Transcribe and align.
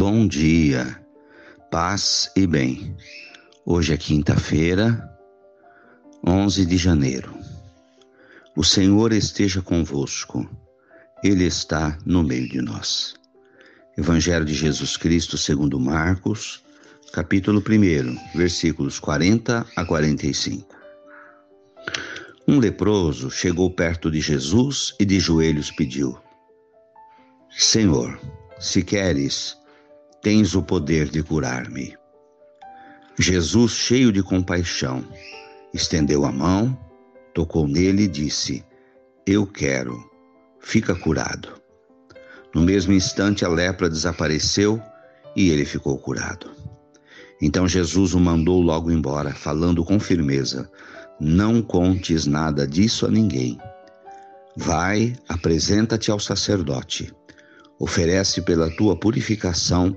Bom 0.00 0.28
dia, 0.28 0.96
paz 1.72 2.30
e 2.36 2.46
bem. 2.46 2.94
Hoje 3.66 3.94
é 3.94 3.96
quinta-feira, 3.96 5.12
11 6.24 6.64
de 6.64 6.76
janeiro. 6.76 7.36
O 8.56 8.62
Senhor 8.62 9.12
esteja 9.12 9.60
convosco, 9.60 10.48
Ele 11.24 11.44
está 11.44 11.98
no 12.06 12.22
meio 12.22 12.48
de 12.48 12.62
nós. 12.62 13.16
Evangelho 13.96 14.44
de 14.44 14.54
Jesus 14.54 14.96
Cristo 14.96 15.36
segundo 15.36 15.80
Marcos, 15.80 16.62
capítulo 17.12 17.58
1, 17.58 18.38
versículos 18.38 19.00
40 19.00 19.66
a 19.74 19.84
45. 19.84 20.76
Um 22.46 22.60
leproso 22.60 23.32
chegou 23.32 23.68
perto 23.68 24.12
de 24.12 24.20
Jesus 24.20 24.94
e 25.00 25.04
de 25.04 25.18
joelhos 25.18 25.72
pediu: 25.72 26.16
Senhor, 27.50 28.16
se 28.60 28.84
queres, 28.84 29.57
tens 30.22 30.54
o 30.54 30.62
poder 30.62 31.08
de 31.08 31.22
curar-me. 31.22 31.96
Jesus, 33.18 33.72
cheio 33.72 34.12
de 34.12 34.22
compaixão, 34.22 35.04
estendeu 35.74 36.24
a 36.24 36.32
mão, 36.32 36.78
tocou 37.34 37.66
nele 37.66 38.04
e 38.04 38.08
disse: 38.08 38.64
Eu 39.26 39.46
quero, 39.46 39.98
fica 40.60 40.94
curado. 40.94 41.60
No 42.54 42.62
mesmo 42.62 42.92
instante, 42.92 43.44
a 43.44 43.48
lepra 43.48 43.88
desapareceu 43.90 44.80
e 45.34 45.50
ele 45.50 45.64
ficou 45.64 45.98
curado. 45.98 46.50
Então 47.40 47.68
Jesus 47.68 48.14
o 48.14 48.20
mandou 48.20 48.60
logo 48.60 48.90
embora, 48.90 49.32
falando 49.32 49.84
com 49.84 49.98
firmeza: 49.98 50.70
Não 51.20 51.62
contes 51.62 52.26
nada 52.26 52.66
disso 52.66 53.06
a 53.06 53.10
ninguém. 53.10 53.58
Vai, 54.56 55.16
apresenta-te 55.28 56.10
ao 56.10 56.18
sacerdote. 56.18 57.12
Oferece 57.78 58.42
pela 58.42 58.68
tua 58.70 58.98
purificação 58.98 59.96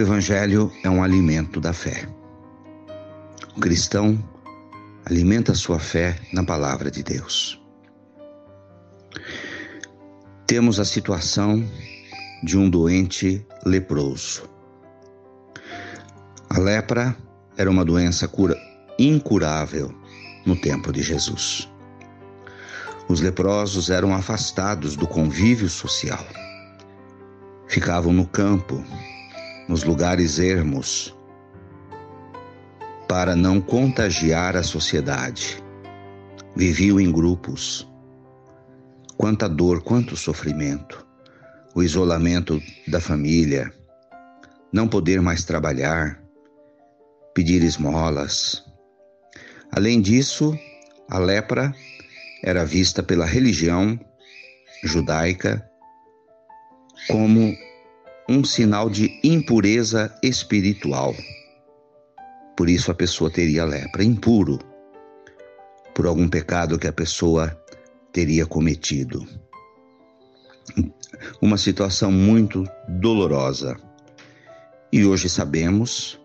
O 0.00 0.02
Evangelho 0.02 0.72
é 0.82 0.88
um 0.88 1.02
alimento 1.02 1.60
da 1.60 1.74
fé. 1.74 2.08
O 3.54 3.60
cristão 3.60 4.18
alimenta 5.04 5.54
sua 5.54 5.78
fé 5.78 6.18
na 6.32 6.42
palavra 6.42 6.90
de 6.90 7.02
Deus. 7.02 7.62
Temos 10.46 10.80
a 10.80 10.86
situação 10.86 11.62
de 12.42 12.56
um 12.56 12.70
doente 12.70 13.46
leproso. 13.66 14.48
A 16.48 16.58
lepra 16.58 17.14
era 17.58 17.70
uma 17.70 17.84
doença 17.84 18.26
cura, 18.26 18.56
incurável 18.98 19.94
no 20.46 20.56
tempo 20.56 20.90
de 20.94 21.02
Jesus. 21.02 21.70
Os 23.06 23.20
leprosos 23.20 23.90
eram 23.90 24.14
afastados 24.14 24.96
do 24.96 25.06
convívio 25.06 25.68
social. 25.68 26.26
Ficavam 27.68 28.14
no 28.14 28.26
campo, 28.26 28.82
nos 29.68 29.84
lugares 29.84 30.38
ermos, 30.38 31.16
para 33.08 33.34
não 33.34 33.60
contagiar 33.60 34.56
a 34.56 34.62
sociedade. 34.62 35.62
Viviam 36.56 37.00
em 37.00 37.10
grupos. 37.10 37.88
Quanta 39.16 39.48
dor, 39.48 39.82
quanto 39.82 40.16
sofrimento. 40.16 41.06
O 41.74 41.82
isolamento 41.82 42.60
da 42.88 43.00
família, 43.00 43.72
não 44.72 44.88
poder 44.88 45.20
mais 45.20 45.44
trabalhar, 45.44 46.20
pedir 47.34 47.62
esmolas. 47.62 48.64
Além 49.72 50.00
disso, 50.00 50.58
a 51.08 51.18
lepra 51.18 51.74
era 52.42 52.64
vista 52.64 53.02
pela 53.02 53.24
religião 53.24 53.98
judaica 54.82 55.64
como 57.08 57.56
um 58.30 58.44
sinal 58.44 58.88
de 58.88 59.18
impureza 59.24 60.16
espiritual. 60.22 61.16
Por 62.56 62.70
isso 62.70 62.92
a 62.92 62.94
pessoa 62.94 63.28
teria 63.28 63.64
lepra, 63.64 64.04
impuro, 64.04 64.56
por 65.92 66.06
algum 66.06 66.28
pecado 66.28 66.78
que 66.78 66.86
a 66.86 66.92
pessoa 66.92 67.60
teria 68.12 68.46
cometido. 68.46 69.26
Uma 71.42 71.58
situação 71.58 72.12
muito 72.12 72.62
dolorosa. 72.88 73.76
E 74.92 75.04
hoje 75.04 75.28
sabemos 75.28 76.16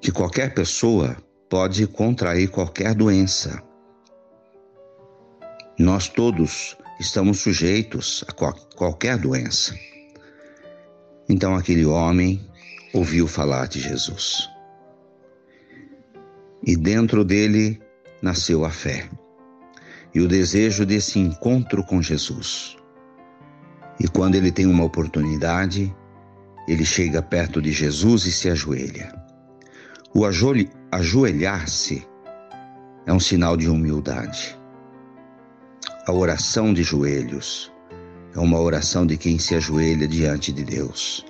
que 0.00 0.12
qualquer 0.12 0.54
pessoa 0.54 1.16
pode 1.50 1.88
contrair 1.88 2.48
qualquer 2.50 2.94
doença. 2.94 3.60
Nós 5.76 6.08
todos 6.08 6.76
estamos 7.00 7.40
sujeitos 7.40 8.24
a 8.28 8.32
qualquer 8.76 9.18
doença. 9.18 9.74
Então 11.28 11.54
aquele 11.54 11.84
homem 11.84 12.40
ouviu 12.92 13.26
falar 13.26 13.66
de 13.66 13.80
Jesus. 13.80 14.48
E 16.66 16.76
dentro 16.76 17.24
dele 17.24 17.80
nasceu 18.22 18.64
a 18.64 18.70
fé 18.70 19.08
e 20.14 20.20
o 20.20 20.28
desejo 20.28 20.86
desse 20.86 21.18
encontro 21.18 21.82
com 21.84 22.00
Jesus. 22.00 22.76
E 23.98 24.06
quando 24.06 24.36
ele 24.36 24.52
tem 24.52 24.66
uma 24.66 24.84
oportunidade, 24.84 25.94
ele 26.68 26.84
chega 26.84 27.20
perto 27.20 27.60
de 27.60 27.72
Jesus 27.72 28.24
e 28.24 28.32
se 28.32 28.48
ajoelha. 28.48 29.12
O 30.14 30.24
ajoelhar-se 30.92 32.06
é 33.06 33.12
um 33.12 33.20
sinal 33.20 33.56
de 33.56 33.68
humildade. 33.68 34.56
A 36.06 36.12
oração 36.12 36.72
de 36.72 36.82
joelhos 36.82 37.73
é 38.34 38.40
uma 38.40 38.60
oração 38.60 39.06
de 39.06 39.16
quem 39.16 39.38
se 39.38 39.54
ajoelha 39.54 40.08
diante 40.08 40.52
de 40.52 40.64
Deus, 40.64 41.24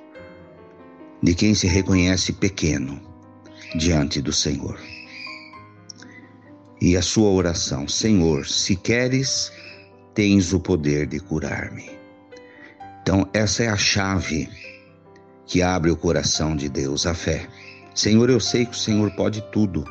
de 1.23 1.35
quem 1.35 1.55
se 1.55 1.67
reconhece 1.67 2.33
pequeno 2.33 3.01
diante 3.77 4.23
do 4.23 4.33
Senhor. 4.33 4.79
E 6.81 6.97
a 6.97 7.03
sua 7.03 7.31
oração, 7.31 7.87
Senhor, 7.87 8.47
se 8.47 8.75
queres, 8.77 9.53
tens 10.15 10.53
o 10.53 10.61
poder 10.61 11.07
de 11.07 11.21
curar-me. 11.21 11.91
Então, 13.03 13.29
essa 13.33 13.65
é 13.65 13.69
a 13.69 13.77
chave 13.77 14.49
que 15.47 15.63
abre 15.63 15.91
o 15.91 15.97
coração 15.97 16.57
de 16.57 16.69
Deus, 16.69 17.07
a 17.07 17.15
fé. 17.15 17.47
Senhor, 17.95 18.31
eu 18.31 18.41
sei 18.41 18.65
que 18.65 18.73
o 18.73 18.79
Senhor 18.79 19.11
pode 19.13 19.43
tudo. 19.53 19.85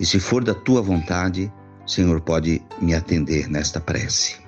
E 0.00 0.04
se 0.04 0.18
for 0.18 0.42
da 0.42 0.54
tua 0.54 0.82
vontade, 0.82 1.52
o 1.86 1.88
Senhor 1.88 2.20
pode 2.20 2.60
me 2.80 2.92
atender 2.94 3.48
nesta 3.48 3.80
prece. 3.80 4.43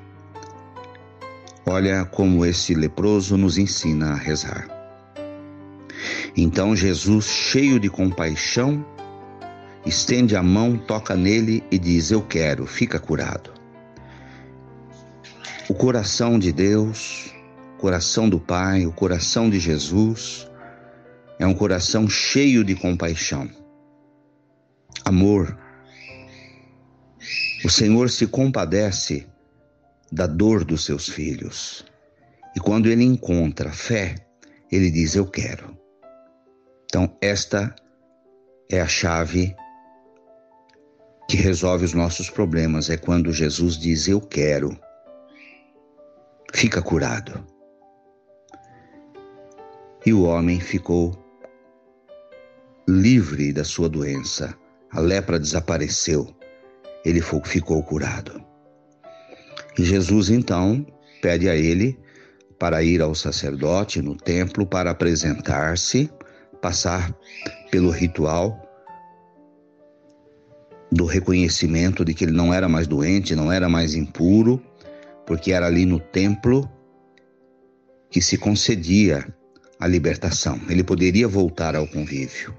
Olha 1.69 2.05
como 2.05 2.47
esse 2.47 2.75
leproso 2.75 3.37
nos 3.37 3.59
ensina 3.59 4.13
a 4.13 4.15
rezar. 4.15 4.69
Então 6.37 6.77
Jesus, 6.77 7.27
cheio 7.27 7.81
de 7.81 7.91
compaixão, 7.91 8.87
estende 9.85 10.37
a 10.37 10.43
mão, 10.45 10.79
toca 10.79 11.17
nele 11.17 11.65
e 11.69 11.77
diz: 11.77 12.13
Eu 12.13 12.23
quero, 12.23 12.67
fica 12.67 13.01
curado. 13.01 13.53
O 15.69 15.75
coração 15.75 16.39
de 16.39 16.53
Deus, 16.53 17.35
o 17.75 17.81
coração 17.81 18.29
do 18.29 18.39
Pai, 18.39 18.87
o 18.87 18.93
coração 18.93 19.51
de 19.51 19.59
Jesus, 19.59 20.49
é 21.37 21.45
um 21.45 21.55
coração 21.55 22.09
cheio 22.09 22.63
de 22.63 22.77
compaixão, 22.77 23.51
amor. 25.05 25.59
O 27.65 27.69
Senhor 27.69 28.09
se 28.09 28.29
compadece 28.29 29.27
da 30.11 30.27
dor 30.27 30.65
dos 30.65 30.85
seus 30.85 31.09
filhos. 31.09 31.85
E 32.55 32.61
quando 32.61 32.87
ele 32.87 33.05
encontra 33.05 33.71
fé, 33.71 34.15
ele 34.71 34.91
diz: 34.91 35.15
Eu 35.15 35.27
quero. 35.27 35.77
Então, 36.85 37.17
esta 37.21 37.75
é 38.71 38.81
a 38.81 38.87
chave 38.87 39.55
que 41.29 41.37
resolve 41.37 41.85
os 41.85 41.93
nossos 41.93 42.31
problemas. 42.31 42.89
É 42.89 42.97
quando 42.97 43.33
Jesus 43.33 43.77
diz: 43.77 44.09
Eu 44.09 44.21
quero. 44.21 44.79
Fica 46.55 46.81
curado. 46.81 47.45
E 50.07 50.13
o 50.13 50.23
homem 50.23 50.61
ficou 50.61 51.13
livre 52.89 53.53
da 53.53 53.65
sua 53.65 53.89
doença. 53.89 54.57
A 54.93 55.01
lepra 55.01 55.39
desapareceu. 55.39 56.35
Ele 57.05 57.21
ficou 57.21 57.83
curado. 57.83 58.46
E 59.79 59.85
Jesus 59.85 60.31
então 60.31 60.87
pede 61.21 61.49
a 61.49 61.55
ele 61.55 61.99
para 62.59 62.83
ir 62.83 63.03
ao 63.03 63.15
sacerdote 63.15 64.01
no 64.01 64.17
templo 64.17 64.67
para 64.67 64.91
apresentar-se 64.91 66.11
passar 66.63 67.15
pelo 67.71 67.91
ritual 67.91 68.63
do 70.91 71.05
reconhecimento 71.05 72.05
de 72.05 72.15
que 72.15 72.25
ele 72.25 72.33
não 72.33 72.55
era 72.55 72.69
mais 72.69 72.87
doente, 72.87 73.35
não 73.35 73.53
era 73.53 73.69
mais 73.69 73.95
impuro, 73.95 74.63
porque 75.27 75.53
era 75.53 75.67
ali 75.67 75.85
no 75.85 76.01
templo 76.01 76.71
que 78.09 78.23
se 78.23 78.39
concedia 78.39 79.27
a 79.79 79.87
libertação. 79.87 80.59
Ele 80.71 80.83
poderia 80.83 81.29
voltar 81.29 81.77
ao 81.77 81.87
convívio. 81.87 82.55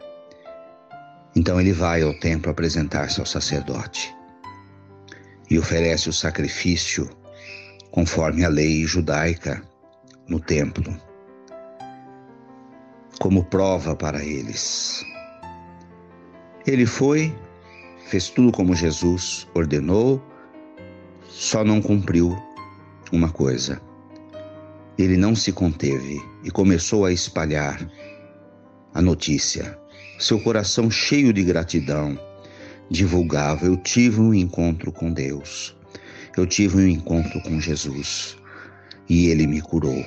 Então 1.35 1.59
ele 1.59 1.71
vai 1.71 2.03
ao 2.03 2.13
templo 2.13 2.51
apresentar-se 2.51 3.19
ao 3.19 3.25
sacerdote 3.25 4.16
e 5.49 5.57
oferece 5.57 6.09
o 6.09 6.13
sacrifício 6.13 7.09
conforme 7.91 8.43
a 8.43 8.49
lei 8.49 8.85
judaica 8.85 9.61
no 10.27 10.39
templo, 10.39 10.95
como 13.19 13.43
prova 13.45 13.95
para 13.95 14.23
eles. 14.23 15.05
Ele 16.65 16.85
foi, 16.85 17.33
fez 18.07 18.29
tudo 18.29 18.51
como 18.51 18.75
Jesus 18.75 19.47
ordenou, 19.53 20.21
só 21.29 21.63
não 21.63 21.81
cumpriu 21.81 22.37
uma 23.11 23.29
coisa. 23.29 23.81
Ele 24.97 25.15
não 25.15 25.35
se 25.35 25.51
conteve 25.51 26.19
e 26.43 26.51
começou 26.51 27.05
a 27.05 27.11
espalhar 27.11 27.79
a 28.93 29.01
notícia. 29.01 29.79
Seu 30.19 30.39
coração 30.39 30.89
cheio 30.89 31.31
de 31.31 31.43
gratidão 31.43 32.19
divulgava: 32.89 33.65
Eu 33.65 33.77
tive 33.77 34.19
um 34.19 34.33
encontro 34.33 34.91
com 34.91 35.11
Deus, 35.11 35.75
eu 36.35 36.45
tive 36.45 36.77
um 36.77 36.87
encontro 36.87 37.41
com 37.41 37.59
Jesus 37.59 38.37
e 39.09 39.27
ele 39.27 39.47
me 39.47 39.61
curou. 39.61 40.03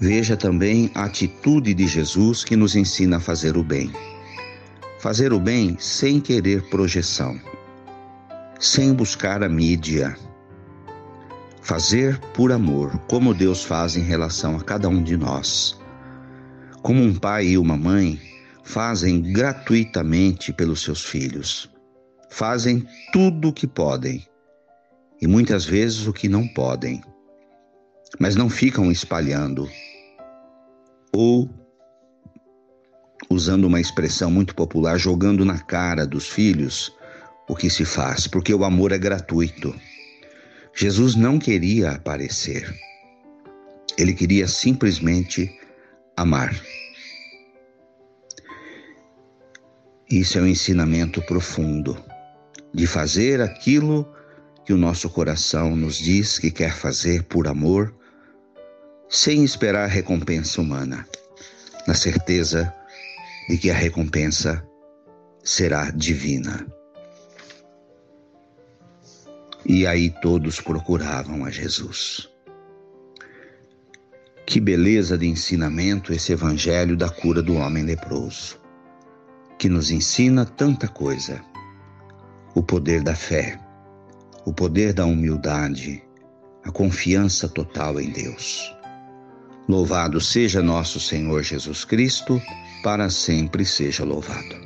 Veja 0.00 0.36
também 0.36 0.90
a 0.94 1.04
atitude 1.04 1.74
de 1.74 1.86
Jesus 1.86 2.44
que 2.44 2.54
nos 2.54 2.76
ensina 2.76 3.16
a 3.16 3.20
fazer 3.20 3.56
o 3.56 3.64
bem. 3.64 3.90
Fazer 5.00 5.32
o 5.32 5.40
bem 5.40 5.76
sem 5.78 6.20
querer 6.20 6.62
projeção, 6.68 7.40
sem 8.60 8.92
buscar 8.92 9.42
a 9.42 9.48
mídia. 9.48 10.16
Fazer 11.62 12.18
por 12.32 12.52
amor, 12.52 12.96
como 13.08 13.34
Deus 13.34 13.64
faz 13.64 13.96
em 13.96 14.02
relação 14.02 14.56
a 14.56 14.62
cada 14.62 14.88
um 14.88 15.02
de 15.02 15.16
nós. 15.16 15.78
Como 16.80 17.02
um 17.02 17.14
pai 17.14 17.48
e 17.48 17.58
uma 17.58 17.76
mãe 17.76 18.20
fazem 18.68 19.22
gratuitamente 19.22 20.52
pelos 20.52 20.82
seus 20.82 21.02
filhos. 21.02 21.70
Fazem 22.28 22.86
tudo 23.14 23.48
o 23.48 23.52
que 23.52 23.66
podem 23.66 24.26
e 25.22 25.26
muitas 25.26 25.64
vezes 25.64 26.06
o 26.06 26.12
que 26.12 26.28
não 26.28 26.46
podem, 26.46 27.00
mas 28.20 28.36
não 28.36 28.50
ficam 28.50 28.92
espalhando 28.92 29.66
ou 31.16 31.48
usando 33.30 33.64
uma 33.64 33.80
expressão 33.80 34.30
muito 34.30 34.54
popular, 34.54 34.98
jogando 34.98 35.46
na 35.46 35.58
cara 35.58 36.06
dos 36.06 36.28
filhos 36.28 36.94
o 37.48 37.56
que 37.56 37.70
se 37.70 37.86
faz, 37.86 38.26
porque 38.26 38.52
o 38.52 38.64
amor 38.64 38.92
é 38.92 38.98
gratuito. 38.98 39.74
Jesus 40.74 41.14
não 41.14 41.38
queria 41.38 41.92
aparecer, 41.92 42.70
ele 43.96 44.12
queria 44.12 44.46
simplesmente 44.46 45.50
amar. 46.14 46.54
Isso 50.10 50.38
é 50.38 50.40
um 50.40 50.46
ensinamento 50.46 51.20
profundo 51.20 52.02
de 52.72 52.86
fazer 52.86 53.42
aquilo 53.42 54.10
que 54.64 54.72
o 54.72 54.76
nosso 54.78 55.10
coração 55.10 55.76
nos 55.76 55.98
diz 55.98 56.38
que 56.38 56.50
quer 56.50 56.74
fazer 56.74 57.24
por 57.24 57.46
amor, 57.46 57.94
sem 59.06 59.44
esperar 59.44 59.86
recompensa 59.86 60.62
humana, 60.62 61.06
na 61.86 61.92
certeza 61.92 62.74
de 63.50 63.58
que 63.58 63.70
a 63.70 63.74
recompensa 63.74 64.66
será 65.44 65.90
divina. 65.90 66.66
E 69.66 69.86
aí 69.86 70.08
todos 70.22 70.58
procuravam 70.58 71.44
a 71.44 71.50
Jesus. 71.50 72.30
Que 74.46 74.58
beleza 74.58 75.18
de 75.18 75.26
ensinamento 75.26 76.14
esse 76.14 76.32
evangelho 76.32 76.96
da 76.96 77.10
cura 77.10 77.42
do 77.42 77.56
homem 77.56 77.84
leproso 77.84 78.67
que 79.58 79.68
nos 79.68 79.90
ensina 79.90 80.46
tanta 80.46 80.86
coisa. 80.86 81.42
O 82.54 82.62
poder 82.62 83.02
da 83.02 83.14
fé, 83.14 83.58
o 84.44 84.52
poder 84.52 84.92
da 84.92 85.04
humildade, 85.04 86.02
a 86.64 86.70
confiança 86.70 87.48
total 87.48 88.00
em 88.00 88.10
Deus. 88.10 88.72
Louvado 89.68 90.20
seja 90.20 90.62
nosso 90.62 91.00
Senhor 91.00 91.42
Jesus 91.42 91.84
Cristo, 91.84 92.40
para 92.82 93.10
sempre 93.10 93.64
seja 93.64 94.04
louvado. 94.04 94.56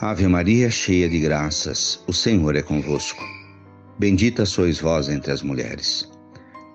Ave 0.00 0.28
Maria, 0.28 0.70
cheia 0.70 1.08
de 1.08 1.18
graças, 1.18 2.04
o 2.06 2.12
Senhor 2.12 2.54
é 2.54 2.62
convosco. 2.62 3.24
Bendita 3.98 4.44
sois 4.44 4.78
vós 4.78 5.08
entre 5.08 5.32
as 5.32 5.42
mulheres. 5.42 6.10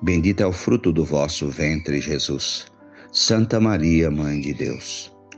Bendito 0.02 0.42
é 0.42 0.48
o 0.48 0.52
fruto 0.52 0.92
do 0.92 1.06
vosso 1.06 1.48
ventre, 1.48 2.02
Jesus. 2.02 2.66
Santa 3.12 3.60
Maria, 3.60 4.10
Mãe 4.10 4.42
de 4.42 4.54
Deus 4.54 5.12